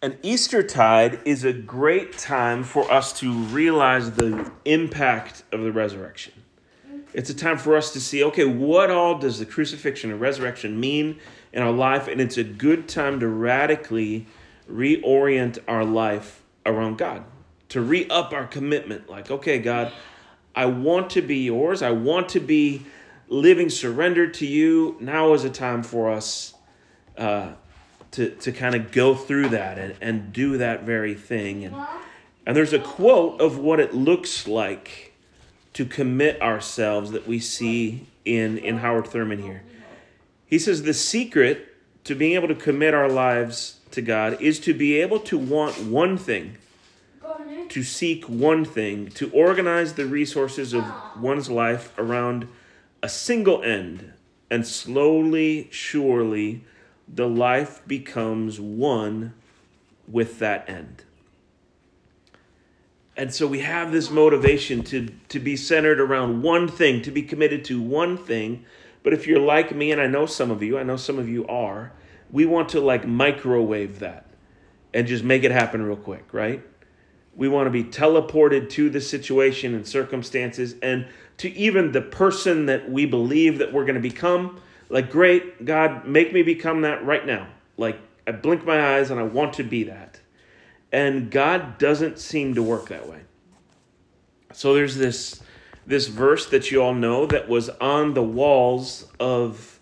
[0.00, 6.34] An Eastertide is a great time for us to realize the impact of the resurrection.
[7.12, 10.78] It's a time for us to see, okay, what all does the crucifixion and resurrection
[10.78, 11.18] mean
[11.52, 12.06] in our life?
[12.06, 14.28] And it's a good time to radically
[14.70, 17.24] reorient our life around God,
[17.70, 19.10] to re up our commitment.
[19.10, 19.92] Like, okay, God,
[20.54, 21.82] I want to be yours.
[21.82, 22.86] I want to be
[23.26, 24.96] living surrendered to you.
[25.00, 26.54] Now is a time for us
[27.16, 27.54] uh,
[28.12, 31.64] to, to kind of go through that and, and do that very thing.
[31.64, 31.76] And,
[32.46, 35.12] and there's a quote of what it looks like
[35.74, 39.62] to commit ourselves that we see in, in Howard Thurman here.
[40.46, 44.74] He says, The secret to being able to commit our lives to God is to
[44.74, 46.56] be able to want one thing,
[47.68, 50.84] to seek one thing, to organize the resources of
[51.18, 52.48] one's life around
[53.02, 54.12] a single end,
[54.50, 56.64] and slowly, surely,
[57.12, 59.34] the life becomes one
[60.06, 61.04] with that end.
[63.16, 67.22] And so we have this motivation to, to be centered around one thing, to be
[67.22, 68.64] committed to one thing.
[69.02, 71.28] But if you're like me, and I know some of you, I know some of
[71.28, 71.92] you are,
[72.30, 74.26] we want to like microwave that
[74.94, 76.62] and just make it happen real quick, right?
[77.34, 81.06] We want to be teleported to the situation and circumstances and
[81.38, 86.06] to even the person that we believe that we're going to become like, great, God,
[86.06, 87.48] make me become that right now.
[87.76, 90.20] Like, I blink my eyes and I want to be that.
[90.92, 93.20] And God doesn't seem to work that way.
[94.52, 95.42] So there's this
[95.86, 99.80] this verse that you all know that was on the walls of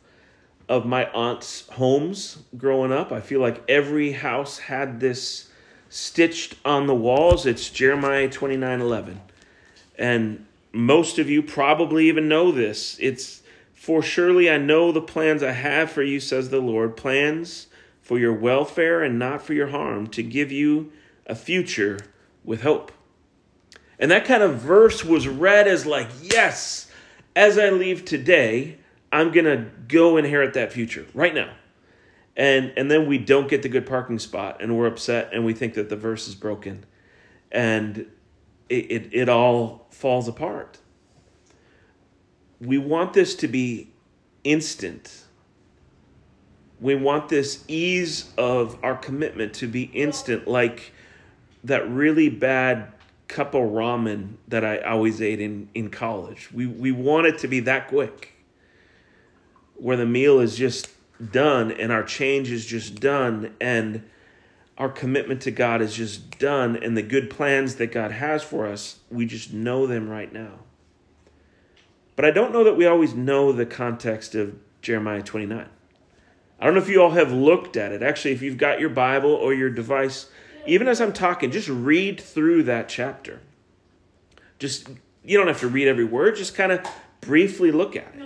[0.68, 3.12] of my aunt's homes growing up.
[3.12, 5.50] I feel like every house had this
[5.88, 7.46] stitched on the walls.
[7.46, 9.20] It's Jeremiah 29 11.
[9.98, 12.98] And most of you probably even know this.
[13.00, 13.42] It's
[13.86, 17.68] for surely I know the plans I have for you, says the Lord, plans
[18.02, 20.90] for your welfare and not for your harm, to give you
[21.24, 22.00] a future
[22.42, 22.90] with hope.
[24.00, 26.90] And that kind of verse was read as like, yes,
[27.36, 28.78] as I leave today,
[29.12, 31.54] I'm going to go inherit that future right now.
[32.36, 35.54] And and then we don't get the good parking spot and we're upset and we
[35.54, 36.84] think that the verse is broken
[37.52, 37.98] and
[38.68, 40.80] it, it, it all falls apart
[42.60, 43.88] we want this to be
[44.44, 45.24] instant.
[46.80, 50.92] We want this ease of our commitment to be instant, like
[51.64, 52.92] that really bad
[53.28, 56.50] cup of ramen that I always ate in, in college.
[56.52, 58.34] We, we want it to be that quick,
[59.74, 60.90] where the meal is just
[61.32, 64.08] done and our change is just done and
[64.78, 68.66] our commitment to God is just done and the good plans that God has for
[68.66, 70.58] us, we just know them right now.
[72.16, 75.66] But I don't know that we always know the context of Jeremiah 29.
[76.58, 78.02] I don't know if you all have looked at it.
[78.02, 80.30] Actually, if you've got your Bible or your device,
[80.66, 83.40] even as I'm talking, just read through that chapter.
[84.58, 84.88] Just,
[85.22, 86.80] you don't have to read every word, just kind of
[87.20, 88.22] briefly look at it.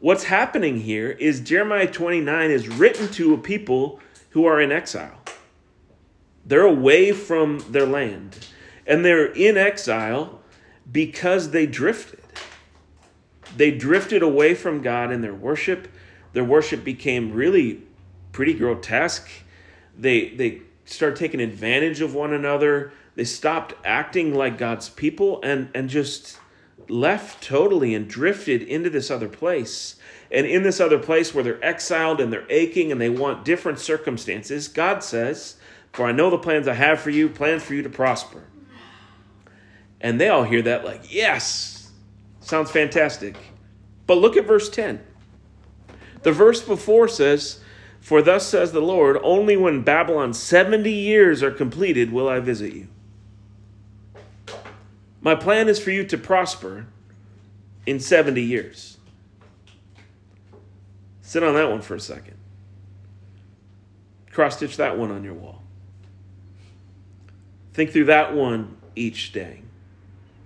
[0.00, 4.00] What's happening here is Jeremiah 29 is written to a people
[4.30, 5.20] who are in exile.
[6.46, 8.46] They're away from their land,
[8.86, 10.40] and they're in exile
[10.90, 12.23] because they drifted.
[13.56, 15.88] They drifted away from God in their worship.
[16.32, 17.82] Their worship became really
[18.32, 19.28] pretty grotesque.
[19.96, 22.92] They they started taking advantage of one another.
[23.14, 26.38] They stopped acting like God's people and and just
[26.88, 29.96] left totally and drifted into this other place.
[30.30, 33.78] And in this other place where they're exiled and they're aching and they want different
[33.78, 35.56] circumstances, God says,
[35.92, 38.42] For I know the plans I have for you, plans for you to prosper.
[40.00, 41.73] And they all hear that like, Yes,
[42.44, 43.36] Sounds fantastic.
[44.06, 45.00] But look at verse 10.
[46.24, 47.60] The verse before says,
[48.00, 52.74] For thus says the Lord, only when Babylon's 70 years are completed will I visit
[52.74, 52.88] you.
[55.22, 56.86] My plan is for you to prosper
[57.86, 58.98] in 70 years.
[61.22, 62.36] Sit on that one for a second.
[64.32, 65.62] Cross stitch that one on your wall.
[67.72, 69.63] Think through that one each day.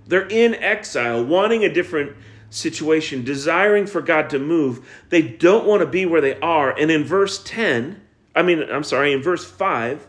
[0.09, 2.17] They're in exile, wanting a different
[2.51, 4.89] situation, desiring for God to move.
[5.11, 6.77] They don't want to be where they are.
[6.77, 8.01] And in verse 10,
[8.35, 10.09] I mean, I'm sorry, in verse 5,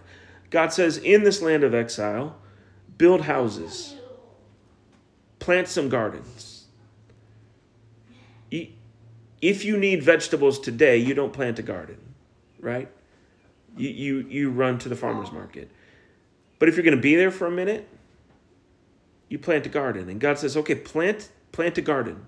[0.50, 2.38] God says, In this land of exile,
[2.98, 3.96] build houses,
[5.40, 6.66] plant some gardens.
[9.42, 11.98] If you need vegetables today, you don't plant a garden,
[12.60, 12.90] right?
[13.78, 15.72] You, you, you run to the farmer's market.
[16.58, 17.88] But if you're going to be there for a minute,
[19.30, 20.10] you plant a garden.
[20.10, 22.26] And God says, okay, plant, plant a garden.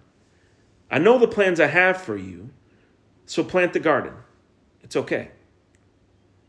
[0.90, 2.50] I know the plans I have for you,
[3.26, 4.14] so plant the garden.
[4.84, 5.32] It's okay.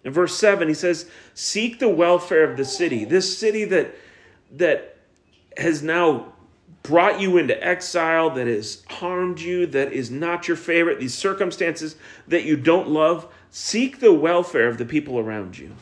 [0.04, 3.04] In verse 7, he says, Seek the welfare of the city.
[3.04, 3.94] This city that,
[4.50, 4.96] that
[5.56, 6.32] has now
[6.82, 11.94] brought you into exile, that has harmed you, that is not your favorite, these circumstances
[12.26, 13.32] that you don't love.
[13.50, 15.76] Seek the welfare of the people around you.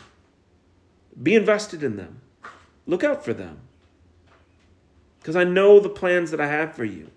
[1.22, 2.20] Be invested in them.
[2.87, 3.61] Look out for them.
[5.20, 7.11] Because I know the plans that I have for you.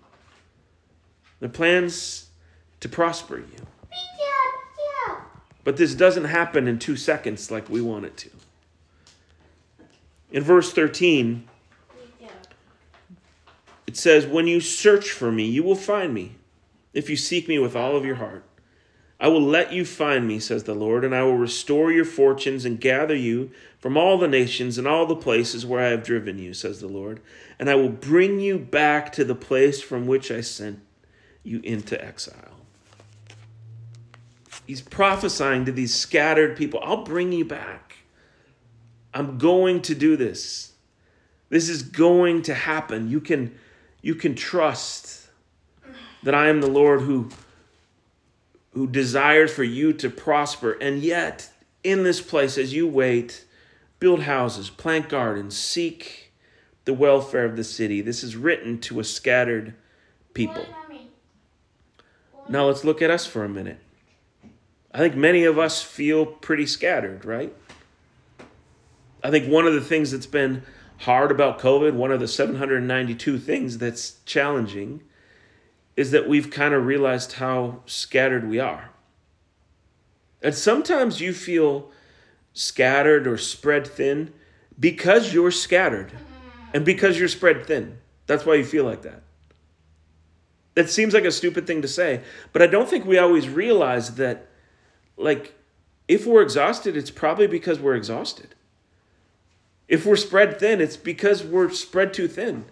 [1.40, 2.28] The plans
[2.80, 3.66] to prosper you.
[5.64, 8.30] But this doesn't happen in two seconds like we want it to.
[10.30, 11.48] In verse 13,
[13.86, 16.32] it says, When you search for me, you will find me,
[16.92, 18.44] if you seek me with all of your heart.
[19.20, 22.64] I will let you find me, says the Lord, and I will restore your fortunes
[22.64, 26.38] and gather you from all the nations and all the places where I have driven
[26.38, 27.20] you, says the Lord,
[27.58, 30.80] and I will bring you back to the place from which I sent
[31.42, 32.54] you into exile.
[34.66, 37.96] He's prophesying to these scattered people I'll bring you back.
[39.12, 40.72] I'm going to do this.
[41.50, 43.08] This is going to happen.
[43.08, 43.56] You can,
[44.02, 45.28] you can trust
[46.24, 47.28] that I am the Lord who,
[48.74, 50.72] who desires for you to prosper.
[50.72, 51.50] And yet,
[51.82, 53.44] in this place, as you wait,
[53.98, 56.32] build houses, plant gardens, seek
[56.84, 58.00] the welfare of the city.
[58.00, 59.74] This is written to a scattered
[60.34, 60.66] people.
[62.48, 63.78] Now let's look at us for a minute.
[64.92, 67.54] I think many of us feel pretty scattered, right?
[69.22, 70.62] I think one of the things that's been
[70.98, 75.00] hard about COVID, one of the 792 things that's challenging,
[75.96, 78.90] is that we've kind of realized how scattered we are.
[80.42, 81.90] And sometimes you feel
[82.52, 84.32] scattered or spread thin
[84.78, 86.12] because you're scattered
[86.72, 87.98] and because you're spread thin.
[88.26, 89.22] That's why you feel like that.
[90.74, 94.16] That seems like a stupid thing to say, but I don't think we always realize
[94.16, 94.48] that
[95.16, 95.54] like
[96.08, 98.54] if we're exhausted, it's probably because we're exhausted.
[99.88, 102.64] If we're spread thin, it's because we're spread too thin.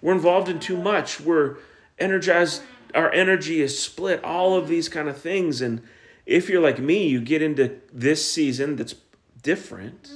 [0.00, 1.20] We're involved in too much.
[1.20, 1.56] We're
[2.02, 2.62] energized,
[2.94, 5.62] our energy is split, all of these kind of things.
[5.62, 5.82] And
[6.26, 8.94] if you're like me, you get into this season that's
[9.42, 10.10] different,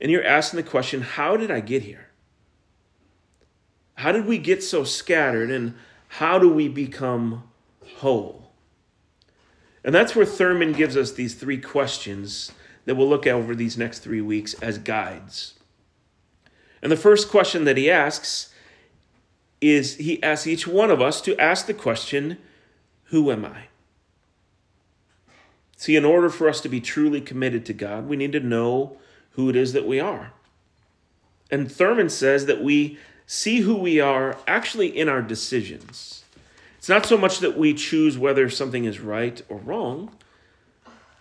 [0.00, 2.08] and you're asking the question, How did I get here?
[3.94, 5.74] How did we get so scattered, and
[6.08, 7.44] how do we become
[7.96, 8.52] whole?
[9.84, 12.52] And that's where Thurman gives us these three questions
[12.84, 15.54] that we'll look at over these next three weeks as guides.
[16.80, 18.52] And the first question that he asks
[19.60, 22.38] is he asks each one of us to ask the question,
[23.04, 23.64] Who am I?
[25.76, 28.96] See, in order for us to be truly committed to God, we need to know
[29.32, 30.32] who it is that we are.
[31.50, 36.24] And Thurman says that we see who we are actually in our decisions.
[36.78, 40.10] It's not so much that we choose whether something is right or wrong,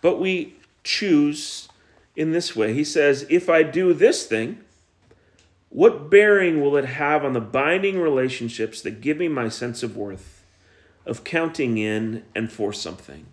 [0.01, 1.69] but we choose
[2.15, 2.73] in this way.
[2.73, 4.59] He says, If I do this thing,
[5.69, 9.97] what bearing will it have on the binding relationships that give me my sense of
[9.97, 10.45] worth,
[11.05, 13.25] of counting in and for something?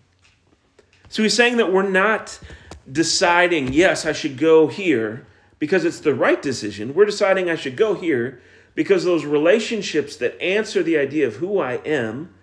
[1.09, 2.39] So he's saying that we're not
[2.91, 5.25] deciding, yes, I should go here
[5.59, 6.93] because it's the right decision.
[6.93, 8.41] We're deciding I should go here
[8.75, 12.33] because those relationships that answer the idea of who I am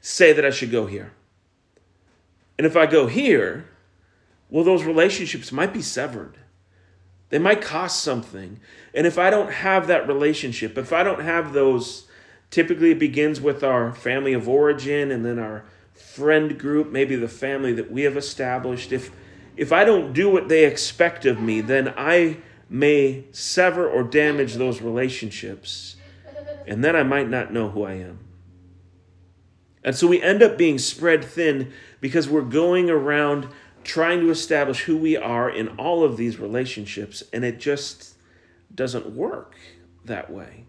[0.00, 1.12] say that I should go here.
[2.56, 3.68] And if I go here,
[4.48, 6.36] well, those relationships might be severed.
[7.34, 8.60] They might cost something.
[8.94, 12.06] And if I don't have that relationship, if I don't have those,
[12.48, 17.26] typically it begins with our family of origin and then our friend group, maybe the
[17.26, 18.92] family that we have established.
[18.92, 19.10] If
[19.56, 22.36] if I don't do what they expect of me, then I
[22.70, 25.96] may sever or damage those relationships,
[26.68, 28.20] and then I might not know who I am.
[29.82, 33.48] And so we end up being spread thin because we're going around
[33.84, 38.14] trying to establish who we are in all of these relationships, and it just
[38.74, 39.56] doesn't work
[40.04, 40.64] that way.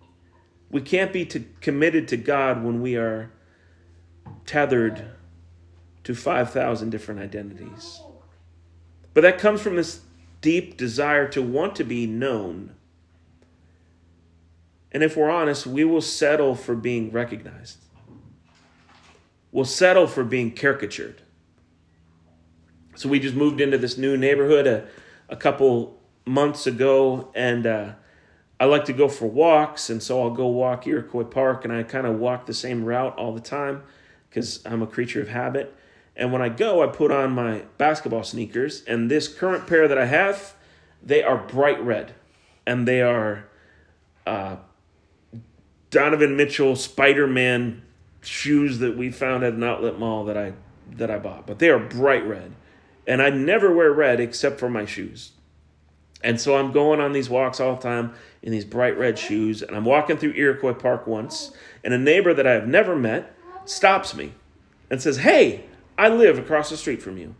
[0.69, 3.31] We can't be to, committed to God when we are
[4.45, 5.05] tethered
[6.03, 8.01] to 5,000 different identities.
[9.13, 10.01] But that comes from this
[10.41, 12.75] deep desire to want to be known.
[14.91, 17.79] And if we're honest, we will settle for being recognized.
[19.51, 21.21] We'll settle for being caricatured.
[22.95, 24.87] So we just moved into this new neighborhood a,
[25.29, 27.91] a couple months ago, and uh,
[28.59, 31.83] I like to go for walks, and so I'll go walk Iroquois Park, and I
[31.83, 33.83] kind of walk the same route all the time
[34.29, 35.75] because I'm a creature of habit.
[36.15, 38.83] And when I go, I put on my basketball sneakers.
[38.85, 40.55] And this current pair that I have,
[41.03, 42.15] they are bright red.
[42.65, 43.45] And they are
[44.25, 44.57] uh,
[45.89, 47.81] Donovan Mitchell Spider Man
[48.21, 50.53] shoes that we found at an outlet mall that I
[50.97, 51.45] that I bought.
[51.45, 52.53] But they are bright red.
[53.07, 55.31] And I never wear red except for my shoes.
[56.23, 59.61] And so I'm going on these walks all the time in these bright red shoes.
[59.61, 61.51] And I'm walking through Iroquois Park once,
[61.83, 63.35] and a neighbor that I have never met
[63.65, 64.33] stops me
[64.89, 65.65] and says, Hey,
[65.97, 67.35] I live across the street from you.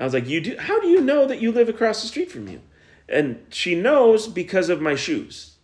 [0.00, 2.30] I was like, You do how do you know that you live across the street
[2.30, 2.60] from you?
[3.08, 5.56] And she knows because of my shoes.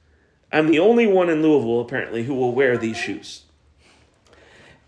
[0.53, 3.45] I'm the only one in Louisville, apparently, who will wear these shoes.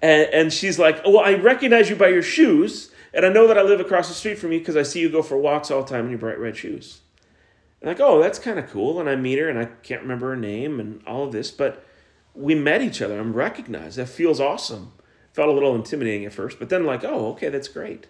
[0.02, 3.56] And, and she's like, Well, I recognize you by your shoes, and I know that
[3.56, 5.82] I live across the street from you because I see you go for walks all
[5.82, 7.00] the time in your bright red shoes.
[7.80, 8.98] And like, oh, that's kind of cool.
[8.98, 11.84] And I meet her, and I can't remember her name and all of this, but
[12.34, 13.18] we met each other.
[13.18, 13.96] I'm recognized.
[13.96, 14.92] That feels awesome.
[15.32, 18.06] Felt a little intimidating at first, but then like, oh, okay, that's great.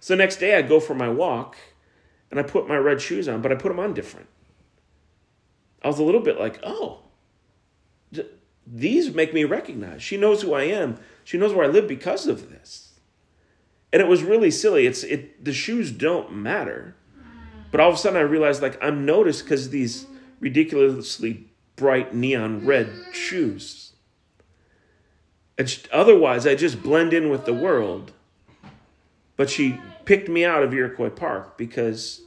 [0.00, 1.56] So next day I go for my walk,
[2.30, 4.28] and I put my red shoes on, but I put them on different.
[5.82, 7.02] I was a little bit like, oh,
[8.66, 10.02] these make me recognize.
[10.02, 10.98] She knows who I am.
[11.24, 12.87] She knows where I live because of this.
[13.92, 14.86] And it was really silly.
[14.86, 16.94] It's it the shoes don't matter.
[17.70, 20.06] But all of a sudden I realized like I'm noticed because these
[20.40, 23.92] ridiculously bright neon red shoes.
[25.56, 28.12] And otherwise I just blend in with the world.
[29.36, 32.22] But she picked me out of Iroquois Park because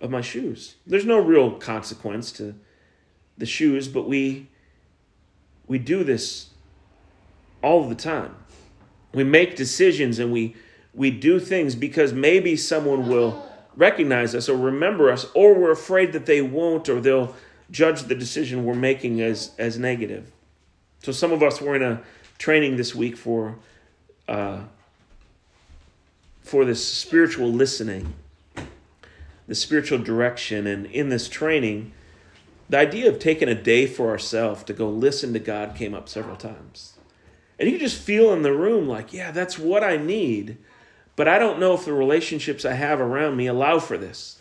[0.00, 0.76] of my shoes.
[0.86, 2.54] There's no real consequence to
[3.38, 4.48] the shoes, but we
[5.66, 6.50] we do this
[7.62, 8.36] all the time.
[9.12, 10.54] We make decisions and we
[10.94, 16.12] we do things because maybe someone will recognize us or remember us or we're afraid
[16.12, 17.34] that they won't or they'll
[17.70, 20.30] judge the decision we're making as as negative.
[21.02, 22.02] So some of us were in a
[22.38, 23.56] training this week for
[24.28, 24.60] uh,
[26.40, 28.14] for this spiritual listening,
[29.48, 31.92] the spiritual direction, and in this training,
[32.68, 36.08] the idea of taking a day for ourselves to go listen to God came up
[36.08, 36.94] several times.
[37.58, 40.58] And you just feel in the room like, yeah, that's what I need.
[41.16, 44.40] But I don't know if the relationships I have around me allow for this.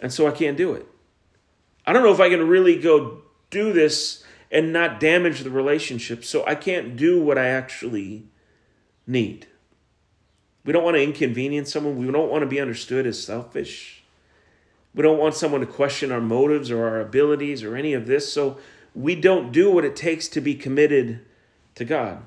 [0.00, 0.86] And so I can't do it.
[1.86, 6.24] I don't know if I can really go do this and not damage the relationship.
[6.24, 8.24] So I can't do what I actually
[9.06, 9.46] need.
[10.64, 11.96] We don't want to inconvenience someone.
[11.96, 14.02] We don't want to be understood as selfish.
[14.94, 18.32] We don't want someone to question our motives or our abilities or any of this.
[18.32, 18.58] So
[18.94, 21.20] we don't do what it takes to be committed
[21.74, 22.22] to God.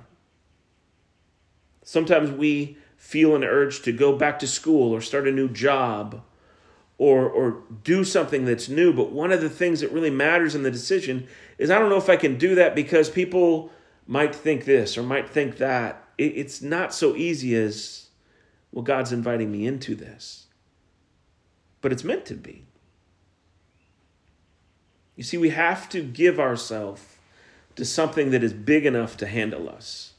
[1.84, 6.22] Sometimes we feel an urge to go back to school or start a new job
[6.98, 8.92] or or do something that's new.
[8.92, 11.28] But one of the things that really matters in the decision
[11.58, 13.72] is i don't know if i can do that because people
[14.08, 16.04] might think this or might think that.
[16.18, 18.08] It, it's not so easy as
[18.72, 20.48] well god's inviting me into this.
[21.80, 22.66] But it's meant to be.
[25.16, 27.02] You see we have to give ourselves
[27.76, 30.14] to something that is big enough to handle us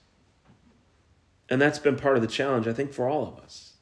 [1.49, 3.73] and that's been part of the challenge, I think, for all of us.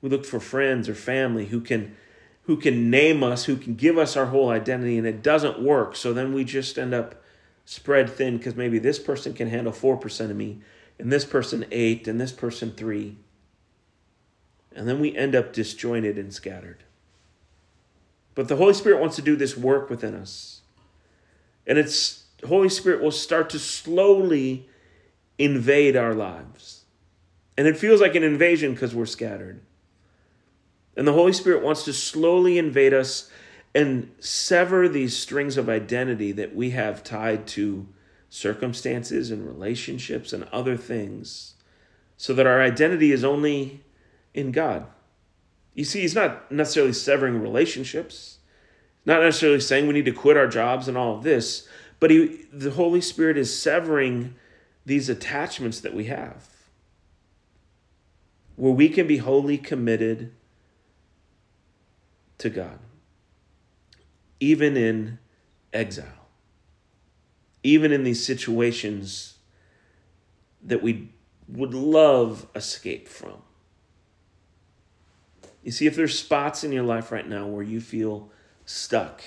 [0.00, 1.96] We look for friends or family who can
[2.44, 5.94] who can name us, who can give us our whole identity, and it doesn't work.
[5.94, 7.22] So then we just end up
[7.64, 10.60] spread thin because maybe this person can handle 4% of me,
[10.98, 13.16] and this person 8, and this person 3.
[14.74, 16.82] And then we end up disjointed and scattered.
[18.34, 20.62] But the Holy Spirit wants to do this work within us.
[21.66, 24.68] And it's Holy Spirit will start to slowly
[25.40, 26.84] invade our lives.
[27.56, 29.60] And it feels like an invasion because we're scattered.
[30.96, 33.30] And the Holy Spirit wants to slowly invade us
[33.74, 37.88] and sever these strings of identity that we have tied to
[38.28, 41.54] circumstances and relationships and other things
[42.16, 43.82] so that our identity is only
[44.34, 44.86] in God.
[45.74, 48.38] You see, He's not necessarily severing relationships,
[49.06, 51.66] not necessarily saying we need to quit our jobs and all of this,
[51.98, 54.34] but he, the Holy Spirit is severing
[54.84, 56.48] these attachments that we have,
[58.56, 60.32] where we can be wholly committed
[62.38, 62.78] to God,
[64.38, 65.18] even in
[65.72, 66.26] exile,
[67.62, 69.34] even in these situations
[70.62, 71.10] that we
[71.48, 73.42] would love escape from.
[75.62, 78.30] You see, if there's spots in your life right now where you feel
[78.64, 79.22] stuck,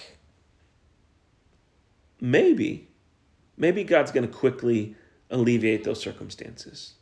[2.20, 2.88] maybe,
[3.58, 4.96] maybe God's going to quickly
[5.34, 6.94] alleviate those circumstances.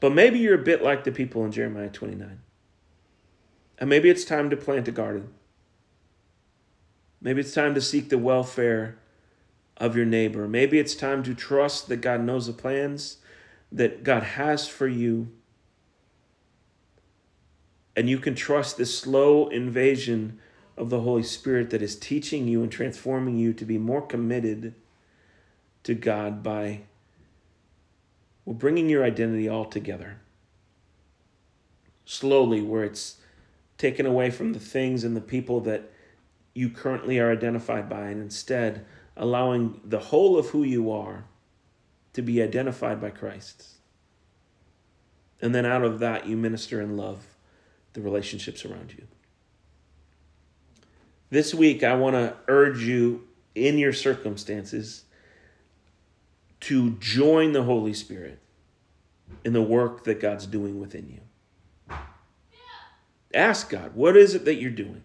[0.00, 2.40] But maybe you're a bit like the people in Jeremiah 29.
[3.78, 5.30] And maybe it's time to plant a garden.
[7.20, 8.98] Maybe it's time to seek the welfare
[9.76, 10.46] of your neighbor.
[10.46, 13.18] Maybe it's time to trust that God knows the plans
[13.72, 15.32] that God has for you.
[17.96, 20.38] And you can trust this slow invasion
[20.76, 24.74] of the Holy Spirit that is teaching you and transforming you to be more committed
[25.86, 26.80] to God by
[28.44, 30.18] well, bringing your identity all together.
[32.06, 33.16] slowly, where it's
[33.76, 35.90] taken away from the things and the people that
[36.54, 41.24] you currently are identified by, and instead allowing the whole of who you are
[42.14, 43.74] to be identified by Christ.
[45.42, 47.26] And then out of that, you minister and love
[47.92, 49.06] the relationships around you.
[51.28, 55.04] This week, I want to urge you in your circumstances
[56.60, 58.40] to join the Holy Spirit
[59.44, 61.96] in the work that God's doing within you.
[63.34, 65.02] Ask God, what is it that you're doing?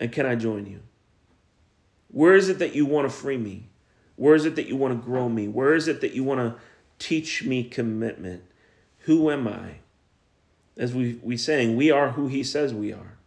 [0.00, 0.80] And can I join you?
[2.08, 3.68] Where is it that you want to free me?
[4.16, 5.48] Where is it that you want to grow me?
[5.48, 6.60] Where is it that you want to
[6.98, 8.44] teach me commitment?
[9.00, 9.78] Who am I?
[10.76, 13.18] As we we saying, we are who he says we are.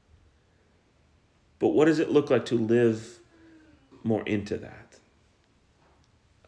[1.60, 3.20] But what does it look like to live
[4.04, 4.87] more into that?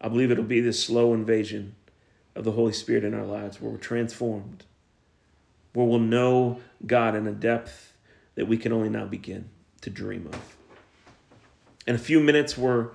[0.01, 1.75] I believe it'll be this slow invasion
[2.36, 4.65] of the Holy Spirit in our lives where we're transformed,
[5.74, 7.94] where we'll know God in a depth
[8.36, 9.50] that we can only now begin
[9.82, 10.58] to dream of.
[11.86, 12.89] In a few minutes, we're,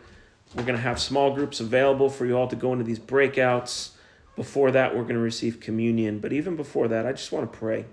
[0.55, 3.91] we're going to have small groups available for you all to go into these breakouts.
[4.37, 6.21] Before that, we're going to receive communion.
[6.21, 7.85] But even before that, I just want to pray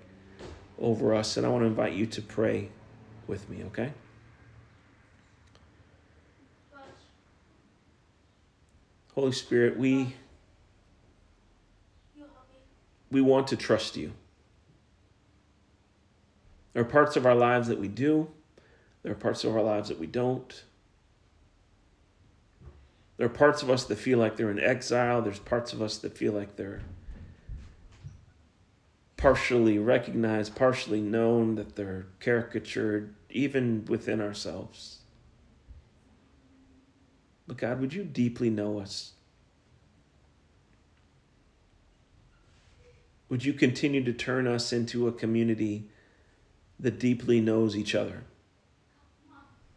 [0.78, 2.70] over us, and I want to invite you to pray
[3.26, 3.92] with me, okay?
[9.14, 10.14] Holy Spirit, we
[13.10, 14.12] we want to trust you.
[16.72, 18.28] There are parts of our lives that we do.
[19.02, 20.64] There are parts of our lives that we don't.
[23.18, 25.20] There are parts of us that feel like they're in exile.
[25.20, 26.80] There's parts of us that feel like they're
[29.18, 35.01] partially recognized, partially known, that they're caricatured, even within ourselves.
[37.52, 39.12] But God, would you deeply know us?
[43.28, 45.84] Would you continue to turn us into a community
[46.80, 48.24] that deeply knows each other,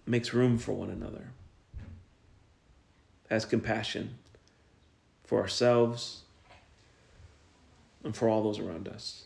[0.05, 1.31] makes room for one another,
[3.29, 4.15] has compassion
[5.25, 6.21] for ourselves
[8.05, 9.25] and for all those around us?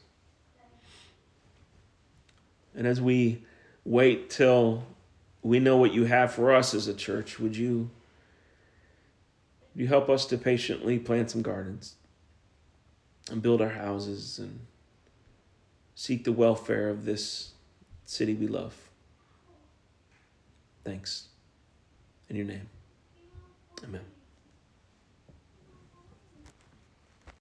[2.73, 3.43] And as we
[3.85, 4.87] wait till
[5.43, 7.91] we know what you have for us as a church, would you,
[9.79, 11.95] you help us to patiently plant some gardens?
[13.31, 14.59] and build our houses and
[15.95, 17.51] seek the welfare of this
[18.05, 18.75] city we love.
[20.83, 21.27] Thanks.
[22.29, 22.69] In your name.
[23.83, 24.18] Amen.